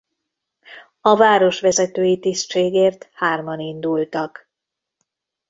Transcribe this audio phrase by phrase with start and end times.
[1.01, 4.49] A városvezetői tisztségért hárman indultak.